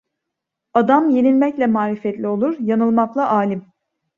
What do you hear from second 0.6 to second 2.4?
Adam yenilmekle marifetli